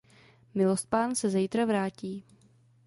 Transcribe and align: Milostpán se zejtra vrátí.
Milostpán 0.53 1.15
se 1.15 1.29
zejtra 1.29 1.65
vrátí. 1.65 2.23